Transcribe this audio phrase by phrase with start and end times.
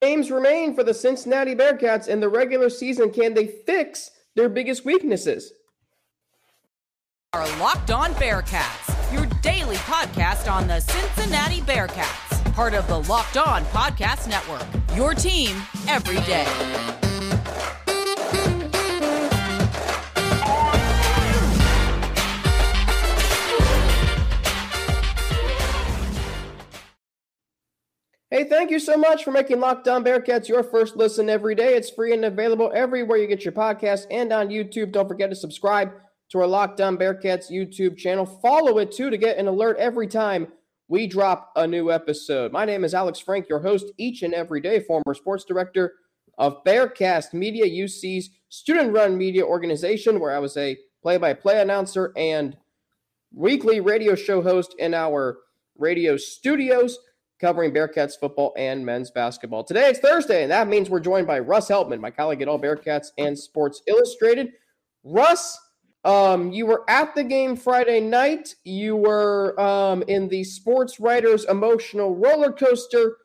[0.00, 3.10] games remain for the Cincinnati Bearcats in the regular season.
[3.10, 5.52] Can they fix their biggest weaknesses?
[7.32, 13.36] Our Locked On Bearcats, your daily podcast on the Cincinnati Bearcats, part of the Locked
[13.36, 14.66] On Podcast Network.
[14.96, 17.07] Your team every day.
[28.30, 31.76] Hey, thank you so much for making Locked On Bearcats your first listen every day.
[31.76, 34.92] It's free and available everywhere you get your podcast and on YouTube.
[34.92, 35.92] Don't forget to subscribe
[36.28, 38.26] to our Locked On Bearcats YouTube channel.
[38.26, 40.48] Follow it too to get an alert every time
[40.88, 42.52] we drop a new episode.
[42.52, 45.94] My name is Alex Frank, your host each and every day, former sports director
[46.36, 51.62] of Bearcast Media, UC's student run media organization, where I was a play by play
[51.62, 52.58] announcer and
[53.32, 55.38] weekly radio show host in our
[55.78, 56.98] radio studios
[57.40, 59.64] covering Bearcats football and men's basketball.
[59.64, 62.60] Today it's Thursday, and that means we're joined by Russ Heltman, my colleague at All
[62.60, 64.52] Bearcats and Sports Illustrated.
[65.04, 65.58] Russ,
[66.04, 68.54] um, you were at the game Friday night.
[68.64, 73.16] You were um, in the sports writers' emotional roller coaster.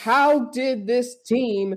[0.00, 1.74] How did this team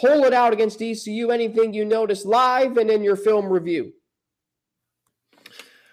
[0.00, 1.30] pull it out against ECU?
[1.30, 3.92] Anything you noticed live and in your film review?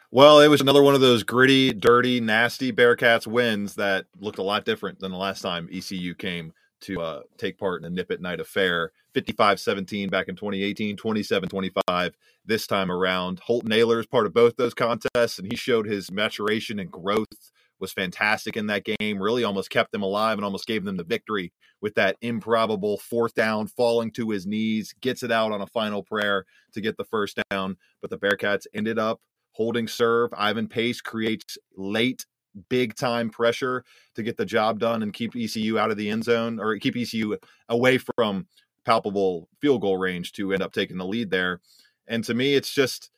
[0.09, 4.43] Well, it was another one of those gritty, dirty, nasty Bearcats wins that looked a
[4.43, 8.21] lot different than the last time ECU came to uh, take part in a Nippert
[8.21, 8.93] Night affair.
[9.13, 13.39] 55 17 back in 2018, 27 25 this time around.
[13.39, 17.91] Holton is part of both those contests, and he showed his maturation and growth was
[17.91, 19.21] fantastic in that game.
[19.21, 23.33] Really almost kept them alive and almost gave them the victory with that improbable fourth
[23.33, 27.03] down, falling to his knees, gets it out on a final prayer to get the
[27.03, 27.75] first down.
[28.01, 29.19] But the Bearcats ended up
[29.57, 30.31] holding serve.
[30.37, 32.27] Ivan Pace creates late
[32.69, 36.23] big time pressure to get the job done and keep ECU out of the end
[36.23, 37.35] zone or keep ECU
[37.67, 38.45] away from
[38.85, 41.59] palpable field goal range to end up taking the lead there.
[42.07, 43.09] And to me, it's just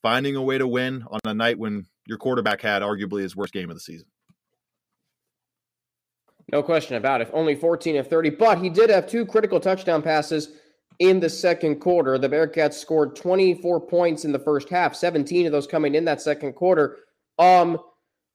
[0.00, 3.52] finding a way to win on a night when your quarterback had arguably his worst
[3.52, 4.06] game of the season.
[6.52, 7.28] No question about it.
[7.32, 10.52] Only 14 of 30, but he did have two critical touchdown passes
[10.98, 12.18] in the second quarter.
[12.18, 16.20] The Bearcats scored 24 points in the first half, 17 of those coming in that
[16.20, 16.98] second quarter.
[17.38, 17.78] Um,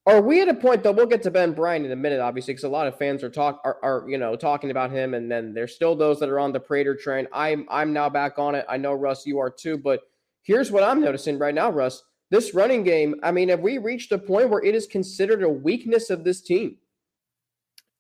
[0.06, 0.92] are we at a point though?
[0.92, 3.30] We'll get to Ben Bryant in a minute, obviously, because a lot of fans are
[3.30, 6.40] talk are, are, you know talking about him, and then there's still those that are
[6.40, 7.26] on the Prater train.
[7.32, 8.66] I'm I'm now back on it.
[8.68, 9.78] I know Russ, you are too.
[9.78, 10.02] But
[10.42, 12.04] here's what I'm noticing right now, Russ.
[12.32, 13.16] This running game.
[13.24, 16.42] I mean, have we reached a point where it is considered a weakness of this
[16.42, 16.78] team?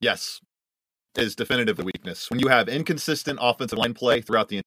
[0.01, 0.41] Yes,
[1.17, 2.29] is definitive the weakness.
[2.29, 4.61] When you have inconsistent offensive line play throughout the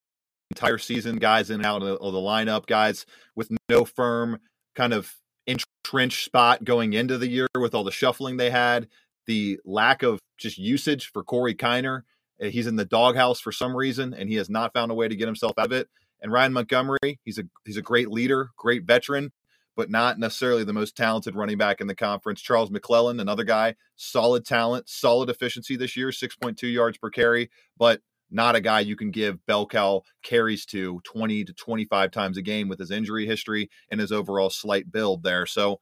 [0.50, 4.38] entire season, guys in and out of the, of the lineup, guys with no firm
[4.74, 5.14] kind of
[5.46, 8.88] entrenched spot going into the year with all the shuffling they had,
[9.26, 12.02] the lack of just usage for Corey Kiner.
[12.40, 15.08] Eh, he's in the doghouse for some reason, and he has not found a way
[15.08, 15.88] to get himself out of it.
[16.20, 19.32] And Ryan Montgomery, he's a he's a great leader, great veteran,
[19.76, 22.40] but not necessarily the most talented running back in the conference.
[22.40, 28.00] Charles McClellan, another guy, solid talent, solid efficiency this year, 6.2 yards per carry, but
[28.30, 29.68] not a guy you can give bell
[30.22, 34.50] carries to 20 to 25 times a game with his injury history and his overall
[34.50, 35.46] slight build there.
[35.46, 35.80] So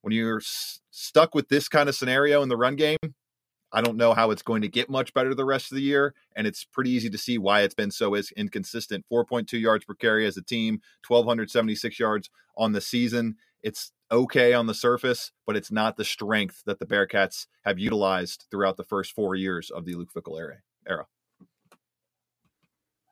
[0.00, 2.96] when you're s- stuck with this kind of scenario in the run game,
[3.72, 6.14] I don't know how it's going to get much better the rest of the year.
[6.36, 9.06] And it's pretty easy to see why it's been so inconsistent.
[9.10, 13.36] 4.2 yards per carry as a team, 1,276 yards on the season.
[13.62, 18.46] It's okay on the surface, but it's not the strength that the Bearcats have utilized
[18.50, 20.58] throughout the first four years of the Luke Fickell era.
[20.86, 21.06] era.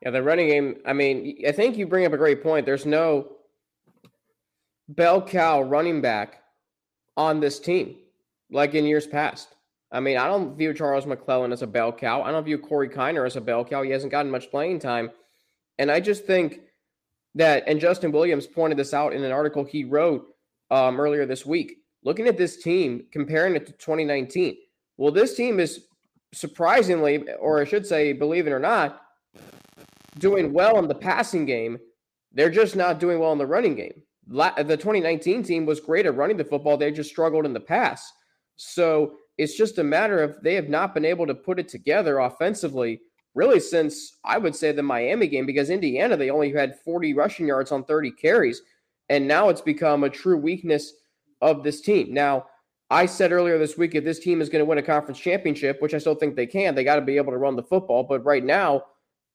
[0.03, 0.77] Yeah, the running game.
[0.87, 2.67] I mean, I think you bring up a great point.
[2.67, 3.33] There's no
[4.89, 6.43] bell cow running back
[7.17, 7.97] on this team
[8.51, 9.55] like in years past.
[9.93, 12.23] I mean, I don't view Charles McClellan as a bell cow.
[12.23, 13.83] I don't view Corey Kiner as a bell cow.
[13.83, 15.11] He hasn't gotten much playing time.
[15.79, 16.61] And I just think
[17.35, 20.27] that, and Justin Williams pointed this out in an article he wrote
[20.71, 24.57] um, earlier this week, looking at this team, comparing it to 2019.
[24.97, 25.87] Well, this team is
[26.33, 29.03] surprisingly, or I should say, believe it or not,
[30.19, 31.79] doing well in the passing game.
[32.33, 34.03] They're just not doing well in the running game.
[34.29, 36.77] The 2019 team was great at running the football.
[36.77, 38.13] They just struggled in the pass.
[38.55, 42.19] So it's just a matter of they have not been able to put it together
[42.19, 43.01] offensively
[43.35, 47.47] really since I would say the Miami game because Indiana they only had 40 rushing
[47.47, 48.61] yards on 30 carries
[49.09, 50.93] and now it's become a true weakness
[51.41, 52.13] of this team.
[52.13, 52.47] Now,
[52.91, 55.81] I said earlier this week if this team is going to win a conference championship,
[55.81, 58.03] which I still think they can, they got to be able to run the football,
[58.05, 58.85] but right now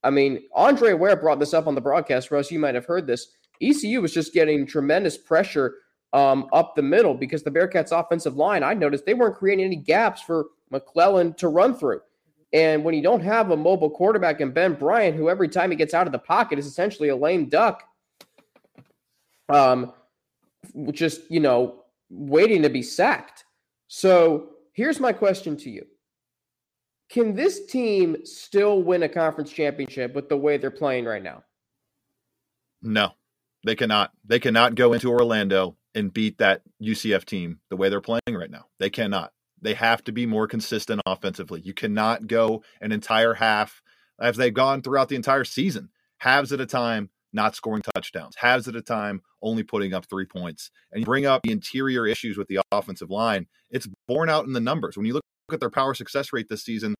[0.03, 2.29] I mean, Andre Ware brought this up on the broadcast.
[2.29, 3.29] Russ, you might have heard this.
[3.59, 5.73] ECU was just getting tremendous pressure
[6.15, 9.75] um, up the middle because the Bearcats' offensive line, I noticed they weren't creating any
[9.75, 11.99] gaps for McClellan to run through.
[12.53, 15.75] And when you don't have a mobile quarterback in Ben Bryant, who every time he
[15.75, 17.83] gets out of the pocket is essentially a lame duck,
[19.49, 19.91] um,
[20.91, 23.43] just, you know, waiting to be sacked.
[23.87, 25.85] So here's my question to you
[27.09, 31.43] Can this team still win a conference championship with the way they're playing right now?
[32.81, 33.11] No,
[33.65, 34.11] they cannot.
[34.23, 38.51] They cannot go into Orlando and beat that UCF team the way they're playing right
[38.51, 38.65] now.
[38.79, 39.31] They cannot.
[39.61, 41.61] They have to be more consistent offensively.
[41.61, 43.81] You cannot go an entire half
[44.19, 48.67] as they've gone throughout the entire season, halves at a time, not scoring touchdowns, halves
[48.67, 50.71] at a time, only putting up three points.
[50.91, 54.53] And you bring up the interior issues with the offensive line, it's borne out in
[54.53, 54.97] the numbers.
[54.97, 56.95] When you look at their power success rate this season,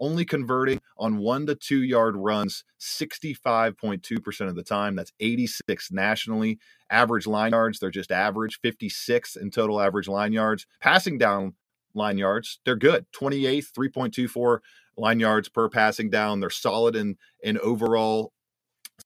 [0.00, 4.96] only converting on one to two yard runs 65.2% of the time.
[4.96, 6.58] That's 86 nationally.
[6.90, 10.66] Average line yards, they're just average, 56 in total average line yards.
[10.80, 11.54] Passing down
[11.94, 13.06] line yards, they're good.
[13.12, 14.58] 28th, 3.24
[14.96, 16.40] line yards per passing down.
[16.40, 18.32] They're solid in in overall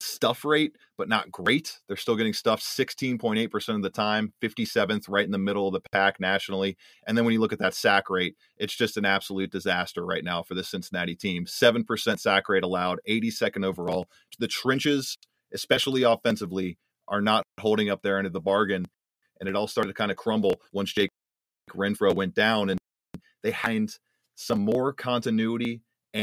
[0.02, 1.81] stuff rate, but not great.
[1.87, 5.88] They're still getting stuffed 16.8% of the time, 57th, right in the middle of the
[5.93, 6.76] pack nationally.
[7.06, 10.25] And then when you look at that sack rate, it's just an absolute disaster right
[10.25, 11.46] now for the Cincinnati team.
[11.46, 14.06] 7% sack rate allowed, 82nd overall.
[14.38, 15.17] The trenches,
[15.52, 18.87] especially offensively, are not holding up their end of the bargain.
[19.41, 21.11] And it all started to kind of crumble once Jake
[21.70, 22.70] Renfro went down.
[22.70, 22.79] And
[23.43, 23.91] they had
[24.37, 25.82] some more continuity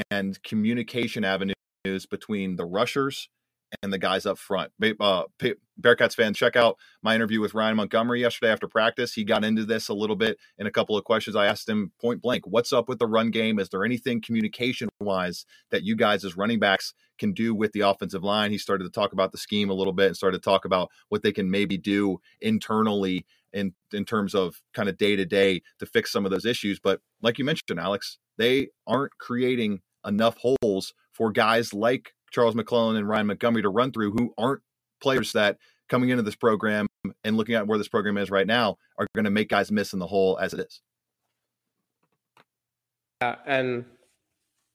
[0.10, 1.56] and communication avenues
[2.10, 3.30] between the rushers
[3.82, 4.72] and the guys up front.
[5.00, 5.24] Uh,
[5.80, 9.14] Bearcats fans, check out my interview with Ryan Montgomery yesterday after practice.
[9.14, 11.36] He got into this a little bit in a couple of questions.
[11.36, 13.60] I asked him point blank, "What's up with the run game?
[13.60, 17.82] Is there anything communication wise that you guys as running backs can do with the
[17.82, 20.50] offensive line?" He started to talk about the scheme a little bit and started to
[20.50, 25.16] talk about what they can maybe do internally in in terms of kind of day
[25.16, 26.80] to day to fix some of those issues.
[26.80, 32.96] But like you mentioned, Alex, they aren't creating enough holes for guys like Charles McClellan
[32.96, 34.62] and Ryan Montgomery to run through who aren't
[35.02, 35.58] players that
[35.90, 36.88] coming into this program
[37.24, 39.94] and looking at where this program is right now are going to make guys miss
[39.94, 40.82] in the hole as it is.
[43.22, 43.86] Yeah, and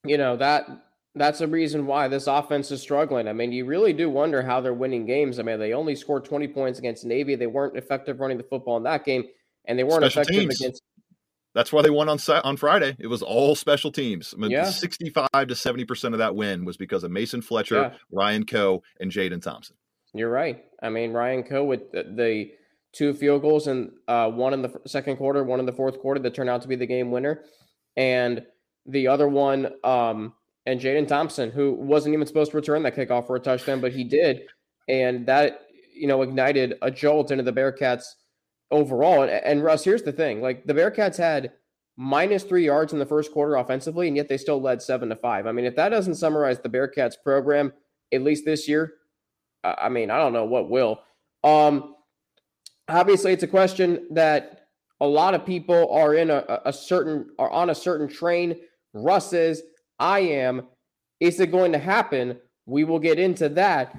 [0.05, 0.69] you know that
[1.17, 3.27] that's a reason why this offense is struggling.
[3.27, 5.39] I mean, you really do wonder how they're winning games.
[5.39, 7.35] I mean, they only scored 20 points against Navy.
[7.35, 9.25] They weren't effective running the football in that game,
[9.65, 10.61] and they weren't Special effective teams.
[10.61, 10.83] against
[11.57, 12.95] that's why they won on on Friday.
[12.99, 14.35] It was all special teams.
[14.37, 14.65] I mean, yeah.
[14.65, 17.93] 65 to 70% of that win was because of Mason Fletcher, yeah.
[18.13, 19.75] Ryan Coe, and Jadon Thompson.
[20.13, 20.63] You're right.
[20.83, 22.51] I mean, Ryan Coe with the, the
[22.93, 26.21] two field goals and uh, one in the second quarter, one in the fourth quarter
[26.21, 27.43] that turned out to be the game winner.
[27.97, 28.45] And
[28.85, 30.35] the other one, um,
[30.67, 33.93] and Jadon Thompson, who wasn't even supposed to return that kickoff for a touchdown, but
[33.93, 34.43] he did.
[34.91, 35.63] And that,
[35.95, 38.05] you know, ignited a jolt into the Bearcats–
[38.71, 39.23] overall.
[39.23, 41.53] And, and Russ, here's the thing: like the Bearcats had
[41.97, 45.17] minus three yards in the first quarter offensively, and yet they still led seven to
[45.17, 45.47] five.
[45.47, 47.73] I mean, if that doesn't summarize the Bearcats program,
[48.13, 48.95] at least this year,
[49.65, 51.01] I mean, I don't know what will.
[51.43, 51.95] Um,
[52.89, 54.69] obviously, it's a question that
[55.01, 58.57] a lot of people are in a, a certain are on a certain train.
[58.95, 59.63] Russ is,
[59.99, 60.67] I am.
[61.21, 62.39] Is it going to happen?
[62.67, 63.95] We will get into that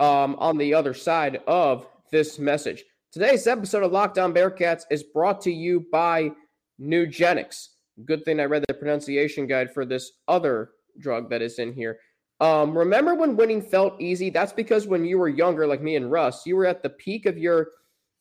[0.00, 2.84] um, on the other side of this message.
[3.12, 6.32] Today's episode of Locked On Bearcats is brought to you by
[6.78, 7.68] Nugenix.
[8.04, 11.98] Good thing I read the pronunciation guide for this other drug that is in here.
[12.40, 14.28] Um, remember when winning felt easy?
[14.28, 17.24] That's because when you were younger, like me and Russ, you were at the peak
[17.24, 17.68] of your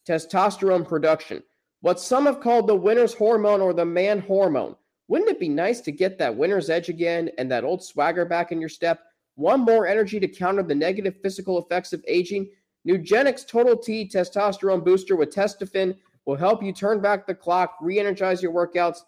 [0.07, 1.43] testosterone production.
[1.81, 4.77] What some have called the winner's hormone or the man hormone.
[5.10, 8.53] Wouldn't it be nice to get that winner's edge again and that old swagger back
[8.53, 9.01] in your step?
[9.36, 12.50] One more energy to counter the negative physical effects of aging
[12.88, 18.00] Nugenix Total T testosterone booster with Testofen will help you turn back the clock, re
[18.00, 19.00] energize your workouts,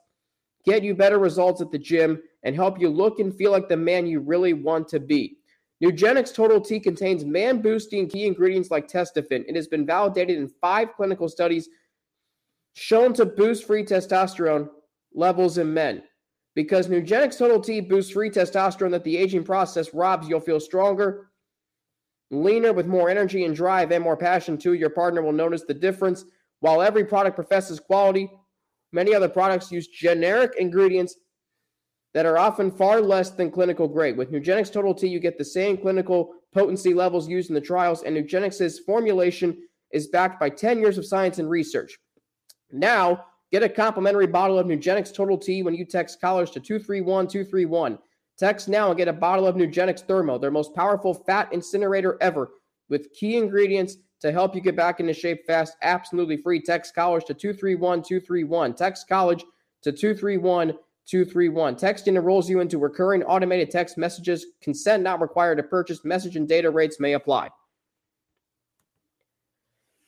[0.65, 3.77] get you better results at the gym, and help you look and feel like the
[3.77, 5.37] man you really want to be.
[5.83, 9.45] Nugenix Total T contains man boosting key ingredients like Testofen.
[9.47, 11.69] It has been validated in five clinical studies
[12.73, 14.69] shown to boost free testosterone
[15.13, 16.03] levels in men.
[16.55, 21.26] Because Nugenix Total T boosts free testosterone that the aging process robs, you'll feel stronger,
[22.31, 24.73] leaner with more energy and drive and more passion too.
[24.73, 26.25] Your partner will notice the difference.
[26.59, 28.29] While every product professes quality,
[28.91, 31.15] many other products use generic ingredients
[32.13, 34.17] that are often far less than clinical grade.
[34.17, 38.03] With Nugenix Total T, you get the same clinical potency levels used in the trials,
[38.03, 39.57] and Nugenix's formulation
[39.91, 41.97] is backed by 10 years of science and research.
[42.71, 47.99] Now, get a complimentary bottle of Nugenix Total T when you text college to 231231.
[48.37, 52.51] Text now and get a bottle of Nugenix Thermo, their most powerful fat incinerator ever,
[52.89, 56.61] with key ingredients to help you get back into shape fast, absolutely free.
[56.61, 58.73] Text college to 231 231.
[58.75, 59.43] Text college
[59.83, 60.73] to 231
[61.07, 61.75] 231.
[61.75, 64.45] Texting enrolls you into recurring automated text messages.
[64.61, 66.03] Consent not required to purchase.
[66.03, 67.49] Message and data rates may apply.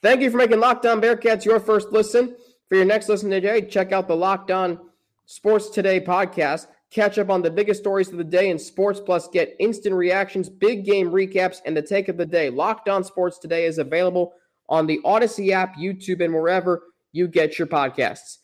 [0.02, 2.36] Thank you for making Locked On Bearcats your first listen.
[2.68, 4.80] For your next listen today, check out the Locked On
[5.26, 6.68] Sports Today podcast.
[6.92, 10.50] Catch up on the biggest stories of the day in sports, plus get instant reactions,
[10.50, 12.50] big game recaps, and the take of the day.
[12.50, 14.34] Locked On Sports Today is available
[14.70, 18.38] on the Audacy app, YouTube, and wherever you get your podcasts.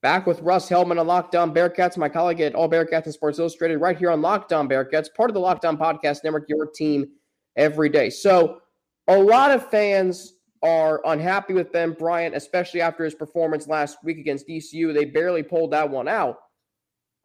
[0.00, 3.40] Back with Russ Heltman on Locked On Bearcats, my colleague at All Bearcats and Sports
[3.40, 6.66] Illustrated, right here on Locked On Bearcats, part of the Locked On Podcast Network, your
[6.66, 7.08] team
[7.56, 8.10] every day.
[8.10, 8.60] So,
[9.08, 14.18] a lot of fans are unhappy with Ben Bryant, especially after his performance last week
[14.18, 14.92] against ECU.
[14.92, 16.36] They barely pulled that one out.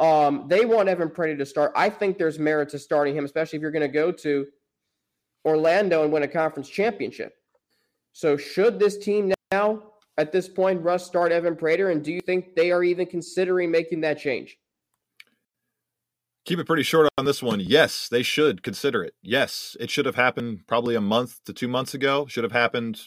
[0.03, 1.71] Um, they want Evan Prater to start.
[1.77, 4.45] I think there's merit to starting him, especially if you're going to go to
[5.45, 7.35] Orlando and win a conference championship.
[8.11, 11.89] So, should this team now, at this point, Russ start Evan Prater?
[11.89, 14.57] And do you think they are even considering making that change?
[16.43, 17.61] Keep it pretty short on this one.
[17.61, 19.13] Yes, they should consider it.
[19.21, 22.25] Yes, it should have happened probably a month to two months ago.
[22.27, 22.99] Should have happened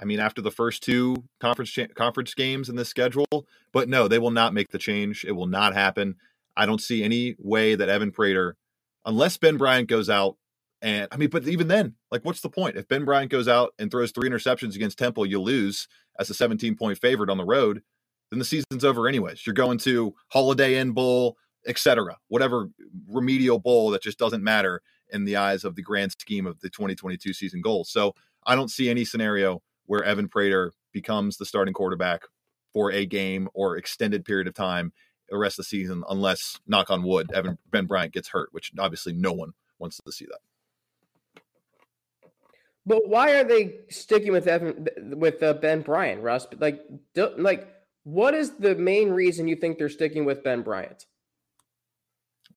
[0.00, 3.26] I mean, after the first two conference cha- conference games in this schedule,
[3.72, 5.24] but no, they will not make the change.
[5.24, 6.16] It will not happen.
[6.56, 8.56] I don't see any way that Evan Prater,
[9.04, 10.36] unless Ben Bryant goes out,
[10.82, 12.76] and I mean, but even then, like, what's the point?
[12.76, 16.34] If Ben Bryant goes out and throws three interceptions against Temple, you lose as a
[16.34, 17.82] 17 point favorite on the road,
[18.30, 19.46] then the season's over anyways.
[19.46, 21.36] You're going to Holiday Inn Bowl,
[21.66, 22.68] etc., whatever
[23.08, 26.68] remedial bowl that just doesn't matter in the eyes of the grand scheme of the
[26.68, 27.90] 2022 season goals.
[27.90, 28.14] So
[28.46, 32.22] I don't see any scenario where Evan Prater becomes the starting quarterback
[32.72, 34.92] for a game or extended period of time
[35.30, 38.72] the rest of the season, unless knock on wood, Evan Ben Bryant gets hurt, which
[38.78, 41.40] obviously no one wants to see that.
[42.86, 44.86] But why are they sticking with Evan
[45.16, 46.46] with uh, Ben Bryant, Russ?
[46.58, 46.82] Like,
[47.14, 47.66] do, like,
[48.02, 51.06] what is the main reason you think they're sticking with Ben Bryant?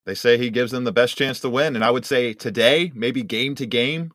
[0.06, 2.92] They say he gives them the best chance to win, and I would say today,
[2.94, 4.12] maybe game to game,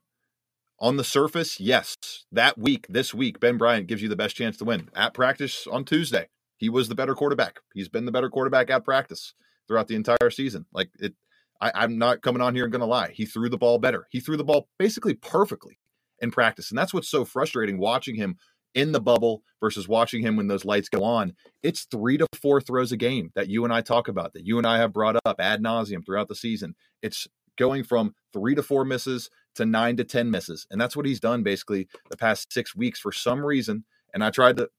[0.82, 1.96] on the surface, yes,
[2.32, 4.90] that week, this week, Ben Bryant gives you the best chance to win.
[4.96, 7.60] At practice on Tuesday, he was the better quarterback.
[7.72, 9.32] He's been the better quarterback at practice
[9.68, 10.66] throughout the entire season.
[10.72, 11.14] Like it,
[11.60, 13.12] I, am not coming on here and going to lie.
[13.14, 14.08] He threw the ball better.
[14.10, 15.78] He threw the ball basically perfectly
[16.18, 18.36] in practice, and that's what's so frustrating watching him
[18.74, 21.34] in the bubble versus watching him when those lights go on.
[21.62, 24.58] It's three to four throws a game that you and I talk about, that you
[24.58, 26.74] and I have brought up ad nauseum throughout the season.
[27.02, 30.66] It's going from three to four misses to nine to 10 misses.
[30.70, 33.84] And that's what he's done basically the past six weeks for some reason.
[34.14, 34.70] And I tried to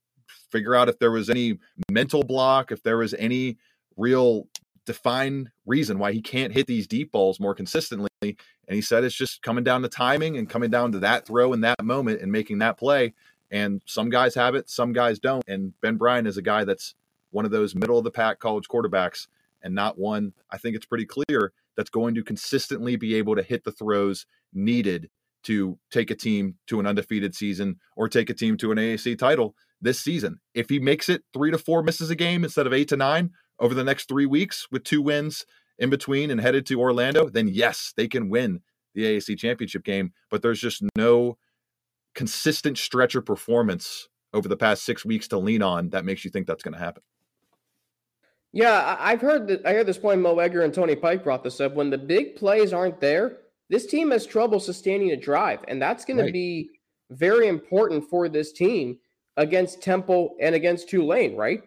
[0.50, 1.58] figure out if there was any
[1.90, 3.56] mental block, if there was any
[3.96, 4.48] real
[4.86, 8.08] defined reason why he can't hit these deep balls more consistently.
[8.22, 8.36] And
[8.68, 11.60] he said it's just coming down to timing and coming down to that throw in
[11.62, 13.14] that moment and making that play.
[13.50, 15.44] And some guys have it, some guys don't.
[15.46, 16.94] And Ben Bryant is a guy that's
[17.30, 19.26] one of those middle of the pack college quarterbacks
[19.62, 23.42] and not one, I think it's pretty clear, that's going to consistently be able to
[23.42, 25.10] hit the throws needed
[25.44, 29.18] to take a team to an undefeated season or take a team to an AAC
[29.18, 30.40] title this season.
[30.54, 33.30] If he makes it three to four misses a game instead of eight to nine
[33.58, 35.44] over the next three weeks with two wins
[35.78, 38.60] in between and headed to Orlando, then yes, they can win
[38.94, 40.12] the AAC championship game.
[40.30, 41.36] But there's just no
[42.14, 46.46] consistent stretcher performance over the past six weeks to lean on that makes you think
[46.46, 47.02] that's going to happen.
[48.54, 49.66] Yeah, I've heard that.
[49.66, 50.20] I heard this point.
[50.20, 51.74] Mo Egger and Tony Pike brought this up.
[51.74, 56.04] When the big plays aren't there, this team has trouble sustaining a drive, and that's
[56.04, 56.26] going right.
[56.26, 56.70] to be
[57.10, 58.96] very important for this team
[59.36, 61.64] against Temple and against Tulane, right?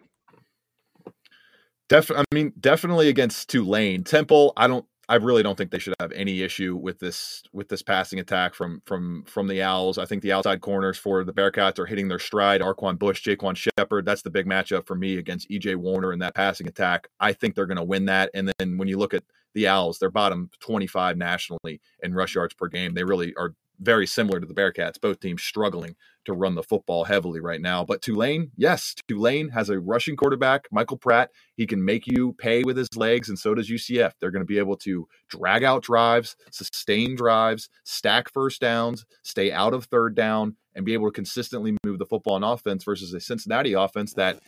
[1.90, 2.24] Definitely.
[2.32, 4.02] I mean, definitely against Tulane.
[4.02, 7.68] Temple, I don't I really don't think they should have any issue with this with
[7.68, 9.96] this passing attack from from from the Owls.
[9.96, 12.60] I think the outside corners for the Bearcats are hitting their stride.
[12.60, 16.34] Arquon Bush, Ja'Quan Sheppard, that's the big matchup for me against EJ Warner in that
[16.34, 17.08] passing attack.
[17.20, 18.30] I think they're going to win that.
[18.34, 19.24] And then when you look at
[19.54, 22.92] the Owls, they're bottom 25 nationally in rush yards per game.
[22.92, 25.00] They really are very similar to the Bearcats.
[25.00, 27.84] Both teams struggling to run the football heavily right now.
[27.84, 31.30] But Tulane, yes, Tulane has a rushing quarterback, Michael Pratt.
[31.56, 34.12] He can make you pay with his legs, and so does UCF.
[34.20, 39.52] They're going to be able to drag out drives, sustain drives, stack first downs, stay
[39.52, 43.14] out of third down, and be able to consistently move the football on offense versus
[43.14, 44.38] a Cincinnati offense that,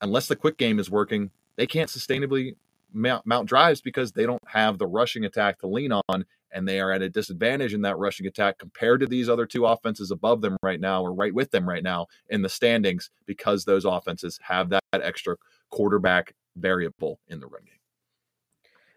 [0.00, 2.56] unless the quick game is working, they can't sustainably
[2.92, 6.24] mount, mount drives because they don't have the rushing attack to lean on
[6.56, 9.66] and they are at a disadvantage in that rushing attack compared to these other two
[9.66, 13.64] offenses above them right now or right with them right now in the standings because
[13.64, 15.36] those offenses have that extra
[15.70, 17.74] quarterback variable in the run game.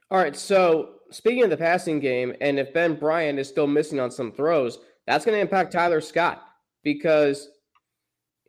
[0.09, 3.99] All right, so speaking of the passing game, and if Ben Bryant is still missing
[3.99, 6.41] on some throws, that's going to impact Tyler Scott
[6.81, 7.49] because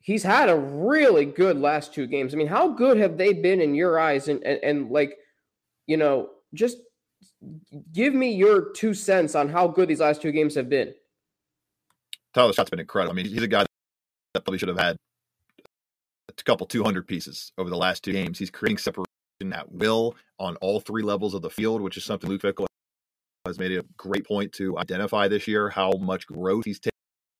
[0.01, 2.33] he's had a really good last two games.
[2.33, 4.29] I mean, how good have they been in your eyes?
[4.29, 5.19] And and, and like,
[5.87, 6.79] you know, just
[7.93, 10.95] give me your two cents on how good these last two games have been.
[12.35, 13.13] Tyler Scott's been incredible.
[13.13, 13.65] I mean, he's a guy
[14.35, 14.97] that probably should have had
[16.29, 18.39] a couple 200 pieces over the last two games.
[18.39, 19.07] He's creating separation
[19.53, 22.67] at will on all three levels of the field, which is something Luke Fickell
[23.47, 26.79] has made a great point to identify this year how much growth he's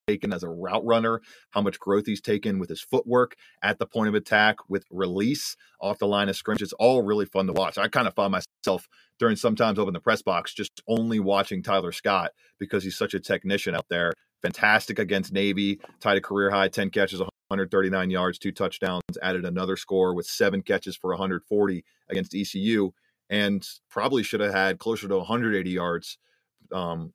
[0.07, 3.87] taken as a route runner, how much growth he's taken with his footwork at the
[3.87, 6.63] point of attack, with release off the line of scrimmage.
[6.63, 7.79] It's all really fun to watch.
[7.79, 8.89] I kind of found myself
[9.19, 13.15] during sometimes over in the press box just only watching Tyler Scott because he's such
[13.15, 14.13] a technician out there.
[14.43, 19.77] Fantastic against Navy, tied a career high 10 catches, 139 yards, two touchdowns, added another
[19.77, 22.93] score with seven catches for 140 against ECU,
[23.29, 26.17] and probably should have had closer to 180 yards
[26.73, 27.13] um,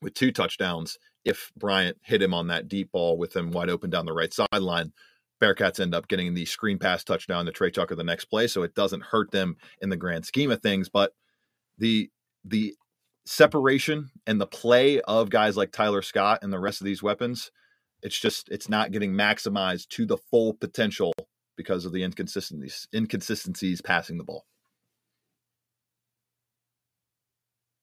[0.00, 3.90] with two touchdowns if Bryant hit him on that deep ball with him wide open
[3.90, 4.92] down the right sideline.
[5.42, 8.62] Bearcats end up getting the screen pass touchdown to Tre Tucker the next play, so
[8.62, 10.88] it doesn't hurt them in the grand scheme of things.
[10.88, 11.14] But
[11.78, 12.10] the
[12.44, 12.74] the
[13.24, 17.50] separation and the play of guys like Tyler Scott and the rest of these weapons
[18.02, 21.12] it's just it's not getting maximized to the full potential
[21.56, 24.46] because of the inconsistencies inconsistencies passing the ball.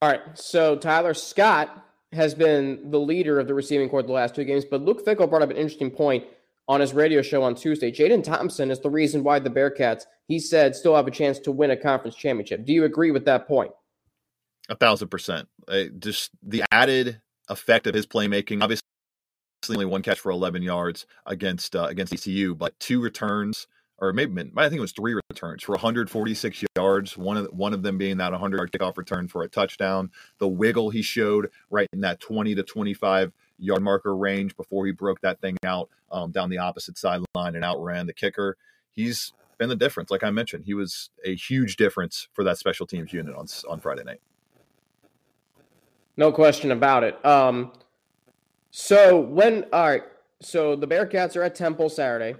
[0.01, 4.35] All right, so Tyler Scott has been the leader of the receiving corps the last
[4.35, 6.25] two games, but Luke Fickell brought up an interesting point
[6.67, 7.91] on his radio show on Tuesday.
[7.91, 11.51] Jadon Thompson is the reason why the Bearcats, he said, still have a chance to
[11.51, 12.65] win a conference championship.
[12.65, 13.71] Do you agree with that point?
[14.69, 15.47] A thousand percent.
[15.99, 18.61] just the added effect of his playmaking.
[18.61, 18.83] Obviously,
[19.69, 23.67] only one catch for 11 yards against uh, against ECU, but two returns,
[23.99, 27.17] or maybe I think it was three returns for 146 yards.
[27.17, 30.11] One of one of them being that 100 yard kickoff return for a touchdown.
[30.37, 34.91] The wiggle he showed right in that 20 to 25 yard marker range before he
[34.91, 38.57] broke that thing out um, down the opposite sideline and outran the kicker.
[38.91, 40.11] He's been the difference.
[40.11, 43.79] Like I mentioned, he was a huge difference for that special teams unit on on
[43.79, 44.21] Friday night.
[46.17, 47.23] No question about it.
[47.25, 47.71] Um,
[48.69, 50.03] so when all right,
[50.39, 52.35] so the Bearcats are at Temple Saturday.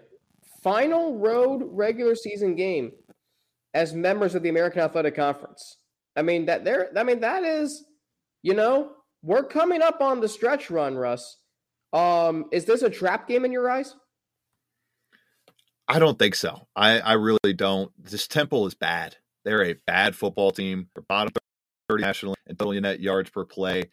[0.68, 2.92] Final road regular season game
[3.74, 5.78] as members of the American Athletic Conference.
[6.18, 7.86] I mean that there I mean that is,
[8.44, 8.92] you know,
[9.24, 11.38] we're coming up on the stretch run, Russ.
[11.94, 13.96] Um, is this a trap game in your eyes?
[15.88, 16.68] I don't think so.
[16.76, 17.90] I, I really don't.
[17.98, 19.16] This Temple is bad.
[19.46, 20.90] They're a bad football team.
[20.94, 21.32] They're bottom
[21.88, 23.84] 30 nationally in total net yards per play.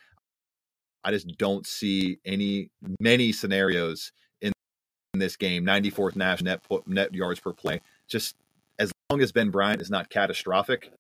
[1.05, 4.11] I just don't see any many scenarios
[5.15, 5.65] in, this game.
[5.65, 7.81] 94th national net net yards per play.
[8.07, 8.37] Just
[8.79, 10.91] as long as Ben Bryant is not catastrophic,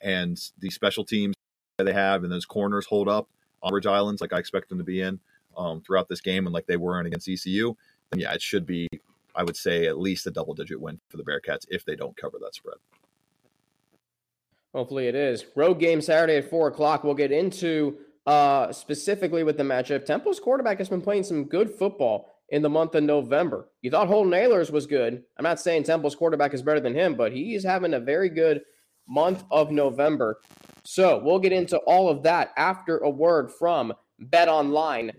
[0.00, 1.34] and the special teams
[1.78, 3.28] that they have and those corners hold up
[3.62, 5.18] on Bridge Islands like I expect them to be in
[5.56, 7.74] um, throughout this game and like they were in against ECU,
[8.10, 8.86] then yeah, it should be.
[9.34, 12.16] I would say at least a double digit win for the Bearcats if they don't
[12.16, 12.76] cover that spread.
[14.74, 15.46] Hopefully it is.
[15.54, 17.04] Road game Saturday at four o'clock.
[17.04, 20.04] We'll get into uh, specifically with the matchup.
[20.04, 23.68] Temple's quarterback has been playing some good football in the month of November.
[23.82, 25.22] You thought Holton Ahlers was good.
[25.36, 28.62] I'm not saying Temple's quarterback is better than him, but he's having a very good
[29.06, 30.40] month of November.
[30.84, 35.12] So we'll get into all of that after a word from Bet Online.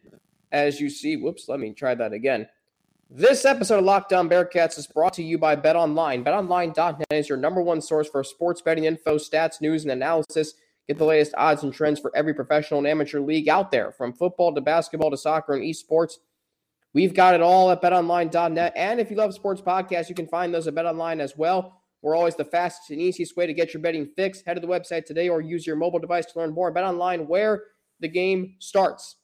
[0.51, 2.47] As you see, whoops, let me try that again.
[3.11, 6.23] This episode of Locked On Bearcats is brought to you by Bet Online.
[6.23, 10.53] BetOnline.net is your number one source for sports betting info, stats, news, and analysis.
[10.87, 14.13] Get the latest odds and trends for every professional and amateur league out there, from
[14.13, 16.17] football to basketball to soccer and esports.
[16.93, 18.73] We've got it all at betonline.net.
[18.75, 21.81] And if you love sports podcasts, you can find those at betonline as well.
[22.01, 24.41] We're always the fastest and easiest way to get your betting fix.
[24.41, 26.73] Head to the website today or use your mobile device to learn more.
[26.73, 27.63] BetOnline, where
[27.99, 29.17] the game starts.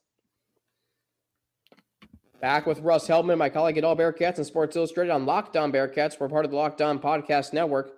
[2.41, 5.71] Back with Russ Heltman, my colleague at All Bearcats and Sports Illustrated on Locked On
[5.71, 6.19] Bearcats.
[6.19, 7.93] We're part of the Locked On Podcast Network,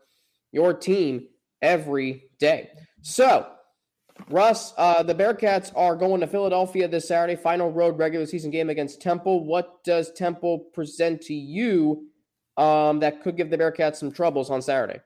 [0.52, 1.28] your team
[1.62, 2.70] every day.
[3.02, 3.48] So,
[4.30, 8.70] Russ, uh, the Bearcats are going to Philadelphia this Saturday, final road regular season game
[8.70, 9.46] against Temple.
[9.46, 12.08] What does Temple present to you
[12.58, 15.00] um, that could give the Bearcats some troubles on Saturday?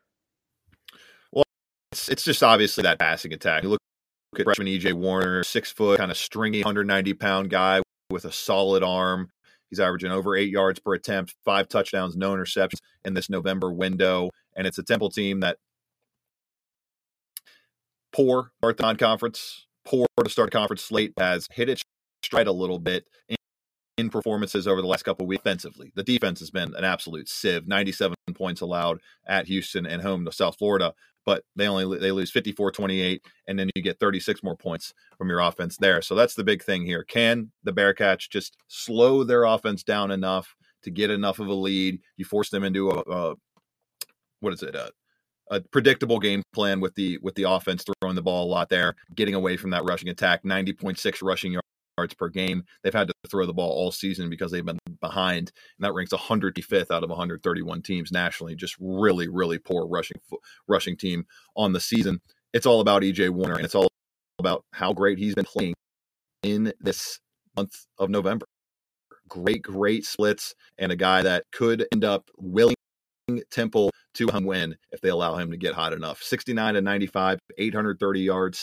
[1.31, 1.43] Well,
[1.91, 3.63] it's, it's just obviously that passing attack.
[3.63, 3.79] You look,
[4.37, 8.83] at freshman EJ Warner, six foot, kind of stringy, 190 pound guy with a solid
[8.83, 9.29] arm.
[9.69, 14.29] He's averaging over eight yards per attempt, five touchdowns, no interceptions in this November window.
[14.55, 15.57] And it's a Temple team that
[18.13, 21.81] poor start the non-conference, poor to start conference slate has hit its
[22.23, 23.35] stride a little bit in,
[23.97, 25.91] in performances over the last couple of weeks offensively.
[25.95, 30.31] The defense has been an absolute sieve, 97 points allowed at Houston and home to
[30.31, 30.93] South Florida,
[31.25, 35.39] but they only they lose 54-28 and then you get 36 more points from your
[35.39, 36.01] offense there.
[36.01, 37.03] So that's the big thing here.
[37.03, 41.99] Can the Bearcats just slow their offense down enough to get enough of a lead.
[42.17, 43.35] You force them into a, a
[44.39, 44.75] what is it?
[44.75, 44.91] A,
[45.51, 48.95] a predictable game plan with the with the offense throwing the ball a lot there,
[49.13, 50.43] getting away from that rushing attack.
[50.43, 51.59] Ninety point six rushing
[51.97, 52.63] yards per game.
[52.81, 56.13] They've had to throw the ball all season because they've been behind, and that ranks
[56.13, 58.55] 105th out of 131 teams nationally.
[58.55, 60.17] Just really, really poor rushing
[60.67, 62.21] rushing team on the season.
[62.53, 63.89] It's all about EJ Warner, and it's all
[64.39, 65.73] about how great he's been playing
[66.43, 67.19] in this
[67.57, 68.45] month of November.
[69.27, 72.75] Great, great splits, and a guy that could end up willing
[73.51, 76.21] Temple to win if they allow him to get hot enough.
[76.21, 78.59] 69 to 95, 830 yards,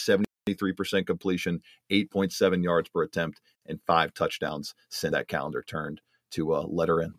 [0.49, 6.01] 73% completion, 8.7 yards per attempt, and five touchdowns send that calendar turned
[6.33, 7.15] to a letter in.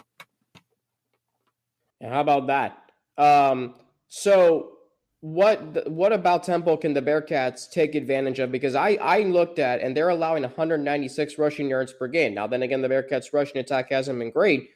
[2.02, 2.78] And how about that?
[3.18, 3.76] Um,
[4.08, 4.78] so
[5.22, 8.52] what what about Temple can the Bearcats take advantage of?
[8.52, 12.34] Because I I looked at and they're allowing 196 rushing yards per game.
[12.34, 14.70] Now then again, the Bearcats rushing attack hasn't been great,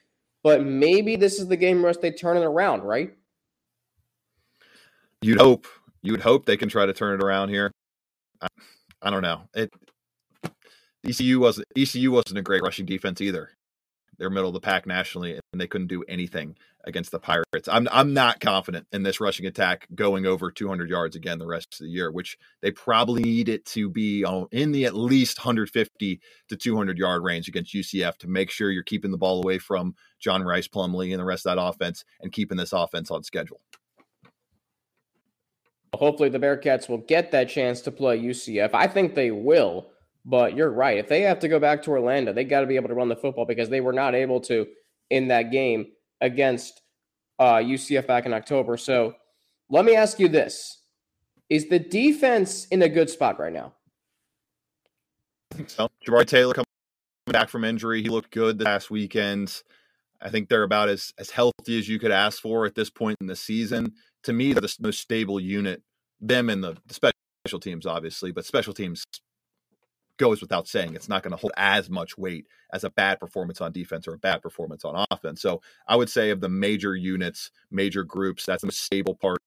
[0.43, 3.13] but maybe this is the game where they turn it around, right?
[5.21, 5.65] You'd hope.
[6.01, 7.71] You'd hope they can try to turn it around here.
[8.41, 8.47] I,
[9.01, 9.43] I don't know.
[9.55, 9.71] It
[11.05, 13.51] ECU wasn't ECU wasn't a great rushing defense either.
[14.23, 16.55] They're middle of the pack nationally, and they couldn't do anything
[16.85, 17.67] against the Pirates.
[17.67, 21.73] I'm I'm not confident in this rushing attack going over 200 yards again the rest
[21.73, 26.21] of the year, which they probably need it to be in the at least 150
[26.47, 29.93] to 200 yard range against UCF to make sure you're keeping the ball away from
[30.21, 33.59] John Rhys Plumlee and the rest of that offense and keeping this offense on schedule.
[35.93, 38.69] Hopefully, the Bearcats will get that chance to play UCF.
[38.73, 39.89] I think they will.
[40.25, 40.97] But you're right.
[40.97, 43.09] If they have to go back to Orlando, they got to be able to run
[43.09, 44.65] the football because they were not able to
[45.09, 45.87] in that game
[46.21, 46.81] against
[47.39, 48.77] uh, UCF back in October.
[48.77, 49.15] So
[49.69, 50.81] let me ask you this
[51.49, 53.73] Is the defense in a good spot right now?
[55.51, 56.65] I think so, Jabari Taylor coming
[57.27, 58.01] back from injury.
[58.01, 59.61] He looked good the last weekend.
[60.21, 63.17] I think they're about as, as healthy as you could ask for at this point
[63.19, 63.93] in the season.
[64.23, 65.83] To me, they're the most stable unit.
[66.21, 69.03] Them and the, the special teams, obviously, but special teams
[70.23, 70.95] goes without saying.
[70.95, 74.13] It's not going to hold as much weight as a bad performance on defense or
[74.13, 75.41] a bad performance on offense.
[75.41, 79.37] So I would say of the major units, major groups, that's the most stable part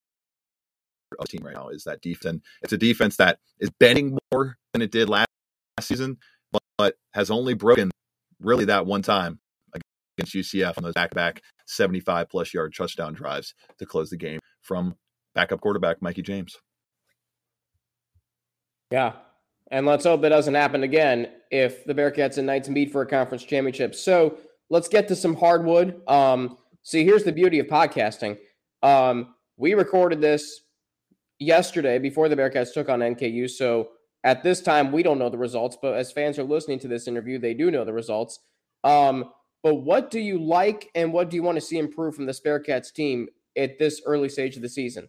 [1.19, 2.43] of the team right now is that defense.
[2.61, 5.29] It's a defense that is bending more than it did last
[5.81, 6.19] season,
[6.53, 7.91] but, but has only broken
[8.43, 9.41] really that one time
[10.19, 14.95] against UCF on those back-to-back 75 plus yard touchdown drives to close the game from
[15.35, 16.59] backup quarterback Mikey James.
[18.91, 19.15] Yeah,
[19.71, 23.07] and let's hope it doesn't happen again if the Bearcats and Knights meet for a
[23.07, 23.95] conference championship.
[23.95, 24.39] So
[24.71, 26.01] let's get to some hardwood.
[26.09, 28.39] Um, see, here's the beauty of podcasting.
[28.83, 30.61] Um, we recorded this
[31.39, 33.51] yesterday before the Bearcats took on NKU.
[33.51, 33.89] So
[34.25, 37.09] at this time, we don't know the results, but as fans are listening to this
[37.09, 38.41] interview, they do know the results.
[38.85, 42.27] Um, but what do you like and what do you want to see improve from
[42.27, 45.09] the Bearcats team at this early stage of the season?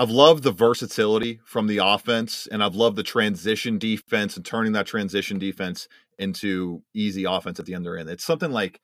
[0.00, 4.72] I've loved the versatility from the offense, and I've loved the transition defense and turning
[4.72, 5.88] that transition defense
[6.20, 8.08] into easy offense at the other end.
[8.08, 8.80] It's something like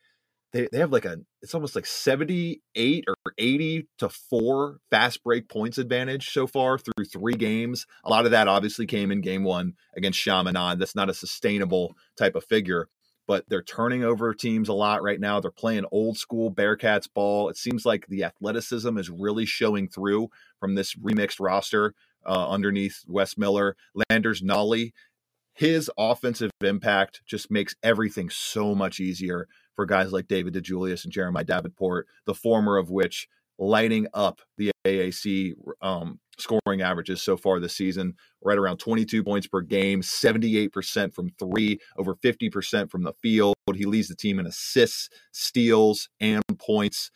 [0.52, 5.48] they, they have like a it's almost like 78 or 80 to 4 fast break
[5.48, 7.86] points advantage so far through three games.
[8.04, 10.80] A lot of that obviously came in game one against Chaminade.
[10.80, 12.88] That's not a sustainable type of figure
[13.26, 15.40] but they're turning over teams a lot right now.
[15.40, 17.48] They're playing old school Bearcats ball.
[17.48, 20.28] It seems like the athleticism is really showing through
[20.60, 21.94] from this remixed roster
[22.26, 23.76] uh, underneath Wes Miller.
[24.10, 24.92] Landers Nolley,
[25.54, 31.12] his offensive impact just makes everything so much easier for guys like David DeJulius and
[31.12, 33.28] Jeremiah Davenport, the former of which
[33.58, 39.46] lighting up the AAC um, scoring averages so far this season, right around 22 points
[39.46, 43.54] per game, 78% from three, over 50% from the field.
[43.74, 47.10] He leads the team in assists, steals, and points.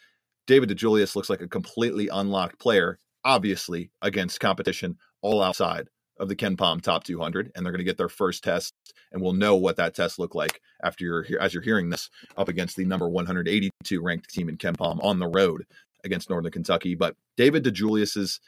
[0.46, 6.36] David DeJulius looks like a completely unlocked player, obviously against competition all outside of the
[6.36, 8.74] KenPom top 200, and they're going to get their first test,
[9.12, 12.48] and we'll know what that test looked like after you're as you're hearing this up
[12.48, 15.64] against the number 182 ranked team in KenPom on the road
[16.04, 16.94] against Northern Kentucky.
[16.94, 18.40] But David DeJulius's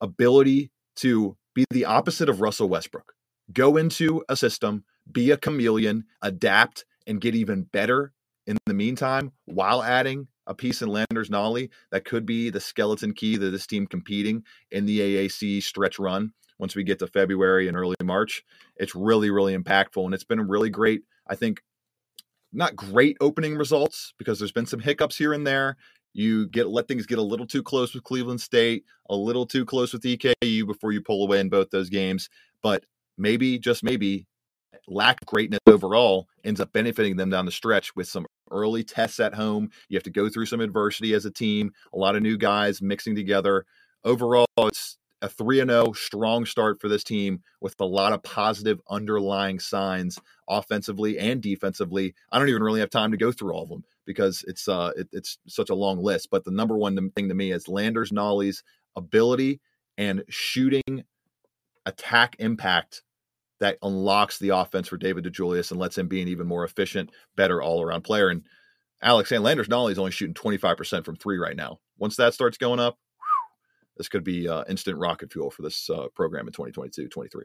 [0.00, 3.14] ability to be the opposite of Russell Westbrook,
[3.52, 8.12] go into a system, be a chameleon, adapt, and get even better
[8.46, 13.12] in the meantime while adding a piece in Landers Nolley that could be the skeleton
[13.12, 17.68] key to this team competing in the AAC stretch run once we get to February
[17.68, 18.42] and early March.
[18.76, 20.04] It's really, really impactful.
[20.04, 21.02] And it's been really great.
[21.28, 21.60] I think
[22.52, 25.76] not great opening results because there's been some hiccups here and there
[26.12, 29.64] you get let things get a little too close with Cleveland State, a little too
[29.64, 32.28] close with EKU before you pull away in both those games.
[32.62, 32.84] But
[33.16, 34.26] maybe, just maybe,
[34.86, 39.20] lack of greatness overall ends up benefiting them down the stretch with some early tests
[39.20, 39.70] at home.
[39.88, 42.82] You have to go through some adversity as a team, a lot of new guys
[42.82, 43.64] mixing together.
[44.04, 48.80] Overall, it's a 3 0 strong start for this team with a lot of positive
[48.88, 50.18] underlying signs
[50.48, 52.14] offensively and defensively.
[52.30, 54.90] I don't even really have time to go through all of them because it's uh
[54.96, 58.10] it, it's such a long list, but the number one thing to me is Landers
[58.10, 58.64] Nolley's
[58.96, 59.60] ability
[59.98, 61.04] and shooting
[61.84, 63.02] attack impact
[63.60, 67.10] that unlocks the offense for David DeJulius and lets him be an even more efficient,
[67.36, 68.30] better all around player.
[68.30, 68.44] And
[69.02, 71.78] Alex and Landers Nolley is only shooting 25% from three right now.
[71.98, 72.96] Once that starts going up,
[73.98, 77.44] this could be uh, instant rocket fuel for this uh, program in 2022 23.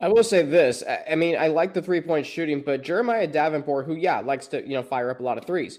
[0.00, 0.82] I will say this.
[1.10, 4.62] I mean, I like the three point shooting, but Jeremiah Davenport, who, yeah, likes to,
[4.62, 5.78] you know, fire up a lot of threes.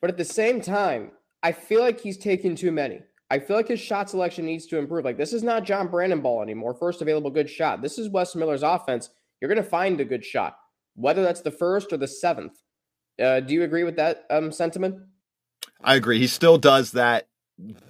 [0.00, 3.00] But at the same time, I feel like he's taking too many.
[3.30, 5.04] I feel like his shot selection needs to improve.
[5.04, 6.74] Like, this is not John Brannen ball anymore.
[6.74, 7.82] First available good shot.
[7.82, 9.10] This is Wes Miller's offense.
[9.40, 10.56] You're going to find a good shot,
[10.94, 12.62] whether that's the first or the seventh.
[13.22, 14.96] Uh, do you agree with that um, sentiment?
[15.82, 16.18] I agree.
[16.18, 17.28] He still does that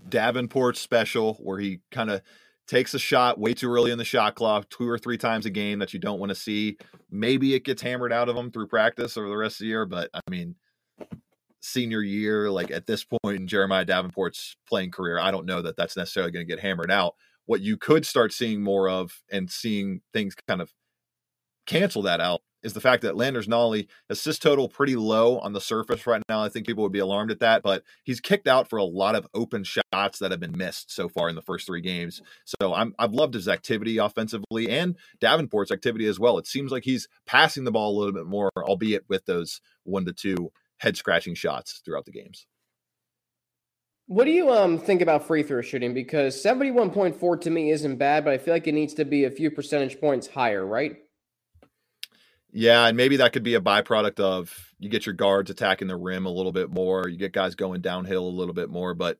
[0.08, 2.22] Davenport special where he kind of
[2.68, 5.50] takes a shot way too early in the shot clock, two or three times a
[5.50, 6.76] game that you don't want to see.
[7.10, 9.86] Maybe it gets hammered out of him through practice over the rest of the year,
[9.86, 10.54] but I mean,
[11.60, 15.76] senior year, like at this point in Jeremiah Davenport's playing career, I don't know that
[15.76, 17.14] that's necessarily going to get hammered out.
[17.46, 20.70] What you could start seeing more of and seeing things kind of
[21.66, 25.60] cancel that out is the fact that Landers Nolley assist total pretty low on the
[25.60, 26.42] surface right now.
[26.42, 29.14] I think people would be alarmed at that, but he's kicked out for a lot
[29.14, 32.20] of open shots that have been missed so far in the first three games.
[32.60, 36.38] So I'm, I've loved his activity offensively and Davenport's activity as well.
[36.38, 40.04] It seems like he's passing the ball a little bit more, albeit with those one
[40.06, 42.46] to two head scratching shots throughout the games.
[44.06, 45.92] What do you um think about free throw shooting?
[45.92, 49.30] Because 71.4 to me isn't bad, but I feel like it needs to be a
[49.30, 50.96] few percentage points higher, right?
[52.58, 55.94] Yeah, and maybe that could be a byproduct of you get your guards attacking the
[55.94, 59.16] rim a little bit more, you get guys going downhill a little bit more, but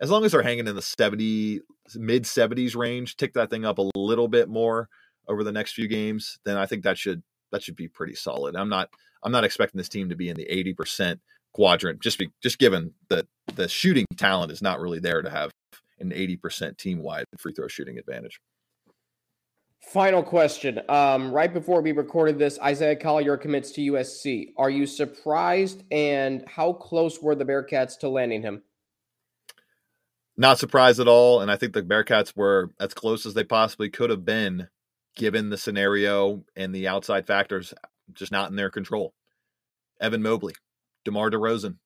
[0.00, 1.62] as long as they're hanging in the 70
[1.96, 4.88] mid 70s range, tick that thing up a little bit more
[5.26, 8.54] over the next few games, then I think that should that should be pretty solid.
[8.54, 8.90] I'm not
[9.24, 10.46] I'm not expecting this team to be in the
[10.78, 11.18] 80%
[11.54, 15.50] quadrant just be, just given that the shooting talent is not really there to have
[15.98, 18.38] an 80% team wide free throw shooting advantage.
[19.86, 20.80] Final question.
[20.88, 24.52] Um, right before we recorded this, Isaiah Collier commits to USC.
[24.56, 25.84] Are you surprised?
[25.92, 28.64] And how close were the Bearcats to landing him?
[30.36, 31.40] Not surprised at all.
[31.40, 34.68] And I think the Bearcats were as close as they possibly could have been,
[35.14, 37.72] given the scenario and the outside factors
[38.12, 39.14] just not in their control.
[40.00, 40.54] Evan Mobley,
[41.04, 41.76] DeMar DeRozan.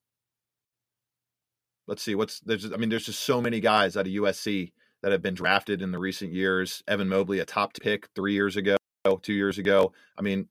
[1.87, 2.73] Let's see what's there's.
[2.73, 5.93] I mean, there's just so many guys out of USC that have been drafted in
[5.93, 6.83] the recent years.
[6.87, 8.77] Evan Mobley, a top pick three years ago,
[9.23, 9.93] two years ago.
[10.19, 10.49] I mean,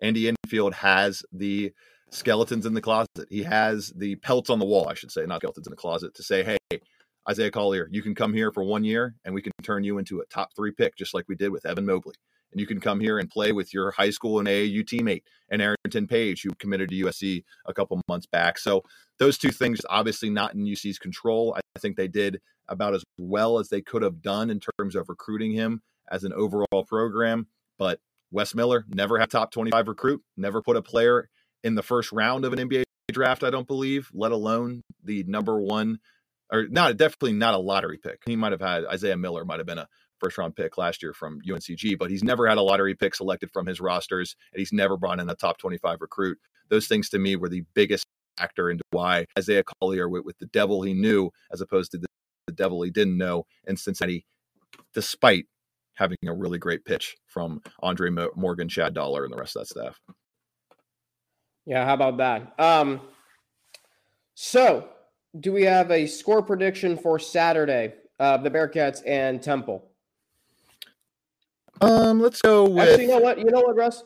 [0.00, 1.72] Andy Enfield has the
[2.10, 3.26] skeletons in the closet.
[3.30, 6.14] He has the pelts on the wall, I should say, not skeletons in the closet,
[6.14, 6.80] to say, hey,
[7.28, 10.20] Isaiah Collier, you can come here for one year and we can turn you into
[10.20, 12.14] a top three pick, just like we did with Evan Mobley.
[12.50, 15.62] And you can come here and play with your high school and AAU teammate and
[15.62, 18.58] Arrinten Page, who committed to USC a couple months back.
[18.58, 18.82] So
[19.22, 21.56] those two things obviously not in UC's control.
[21.56, 25.08] I think they did about as well as they could have done in terms of
[25.08, 25.80] recruiting him
[26.10, 27.46] as an overall program.
[27.78, 28.00] But
[28.32, 31.28] Wes Miller never had top 25 recruit, never put a player
[31.62, 32.82] in the first round of an NBA
[33.12, 36.00] draft, I don't believe, let alone the number one
[36.52, 38.22] or not definitely not a lottery pick.
[38.26, 41.12] He might have had Isaiah Miller might have been a first round pick last year
[41.12, 44.72] from UNCG, but he's never had a lottery pick selected from his rosters and he's
[44.72, 46.38] never brought in a top 25 recruit.
[46.70, 48.06] Those things to me were the biggest
[48.36, 52.06] factor into why Isaiah Collier with, with the devil he knew as opposed to the,
[52.46, 54.24] the devil he didn't know in Cincinnati,
[54.94, 55.46] despite
[55.94, 59.68] having a really great pitch from Andre Morgan, Chad Dollar, and the rest of that
[59.68, 60.00] staff.
[61.66, 62.54] Yeah, how about that?
[62.58, 63.00] Um,
[64.34, 64.88] so,
[65.38, 69.88] do we have a score prediction for Saturday of the Bearcats and Temple?
[71.80, 72.88] Um, let's go with.
[72.88, 73.38] Actually, you know what?
[73.38, 74.02] You know what, Russ?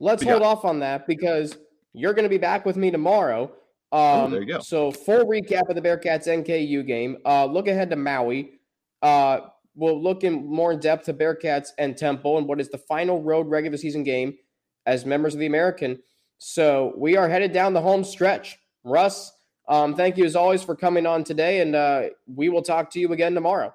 [0.00, 1.56] Let's hold off on that because
[1.98, 3.44] you're going to be back with me tomorrow.
[3.90, 4.60] Um, oh, there you go.
[4.60, 7.18] So, full recap of the Bearcats NKU game.
[7.24, 8.52] Uh, look ahead to Maui.
[9.02, 9.40] Uh,
[9.74, 13.22] we'll look in more in depth to Bearcats and Temple and what is the final
[13.22, 14.34] road regular season game
[14.86, 15.98] as members of the American.
[16.38, 18.58] So, we are headed down the home stretch.
[18.84, 19.32] Russ,
[19.68, 23.00] um, thank you as always for coming on today, and uh, we will talk to
[23.00, 23.74] you again tomorrow.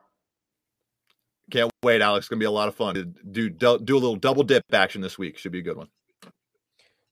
[1.52, 2.26] Can't wait, Alex.
[2.26, 3.16] It's gonna be a lot of fun.
[3.32, 5.38] Do do, do a little double dip action this week.
[5.38, 5.90] Should be a good one.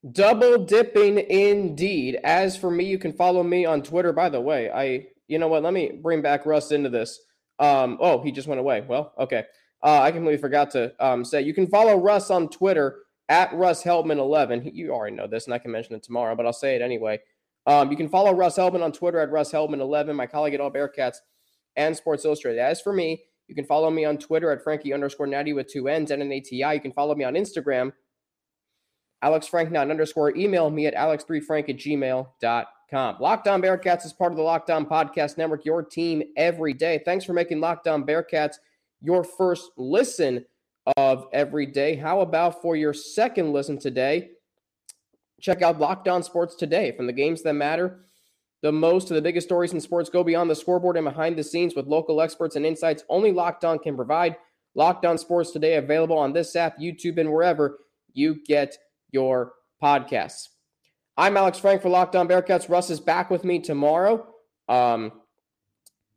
[0.09, 2.19] Double dipping indeed.
[2.23, 4.13] As for me, you can follow me on Twitter.
[4.13, 5.63] By the way, I you know what?
[5.63, 7.19] Let me bring back Russ into this.
[7.59, 8.81] Um, oh, he just went away.
[8.81, 9.45] Well, okay.
[9.83, 13.83] Uh, I completely forgot to um, say you can follow Russ on Twitter at Russ
[13.83, 14.71] Heltman 11.
[14.73, 17.19] You already know this, and I can mention it tomorrow, but I'll say it anyway.
[17.65, 20.61] Um, you can follow Russ Heltman on Twitter at Russ Heltman 11, my colleague at
[20.61, 21.17] All Bearcats
[21.75, 22.59] and Sports Illustrated.
[22.59, 25.87] As for me, you can follow me on Twitter at Frankie underscore Natty with two
[25.87, 26.75] N's and an ATI.
[26.75, 27.91] You can follow me on Instagram,
[29.21, 30.35] Alex Frank underscore.
[30.35, 33.15] Email me at alex3frank at gmail.com.
[33.19, 37.01] Locked On Bearcats is part of the Locked On Podcast Network, your team every day.
[37.05, 38.55] Thanks for making Locked On Bearcats
[39.01, 40.45] your first listen
[40.97, 41.95] of every day.
[41.95, 44.31] How about for your second listen today?
[45.39, 48.05] Check out Locked On Sports today from the games that matter
[48.61, 51.43] the most to the biggest stories in sports go beyond the scoreboard and behind the
[51.43, 54.37] scenes with local experts and insights only Locked On can provide.
[54.75, 57.79] Locked On Sports today available on this app, YouTube, and wherever
[58.13, 58.77] you get
[59.11, 60.49] your podcasts.
[61.17, 62.69] I'm Alex Frank for Locked On Bearcats.
[62.69, 64.27] Russ is back with me tomorrow.
[64.69, 65.11] Um,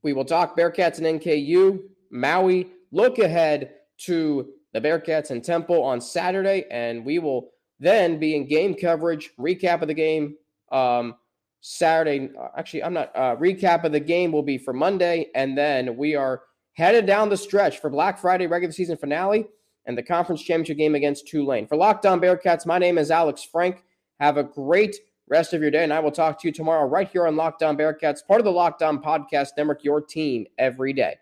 [0.02, 1.80] we will talk Bearcats and NKU,
[2.10, 8.36] Maui, look ahead to the Bearcats and Temple on Saturday, and we will then be
[8.36, 10.36] in game coverage, recap of the game.
[10.70, 11.16] Um,
[11.60, 12.30] Saturday.
[12.58, 13.10] Actually, I'm not.
[13.16, 16.42] Uh, recap of the game will be for Monday, and then we are
[16.74, 19.46] headed down the stretch for Black Friday regular season finale
[19.86, 21.66] and the conference championship game against Tulane.
[21.66, 23.84] For Locked On Bearcats, my name is Alex Frank.
[24.20, 24.96] Have a great
[25.28, 27.62] rest of your day, and I will talk to you tomorrow right here on Locked
[27.62, 31.16] On Bearcats, part of the Locked On Podcast Network, your team every day.